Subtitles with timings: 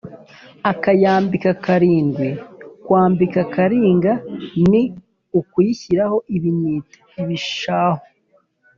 [0.71, 2.29] akayambika karindwi:
[2.85, 4.13] kwambika karinga
[4.69, 4.83] ni
[5.39, 8.01] ukuyishyiraho ibinyita (ibishahu)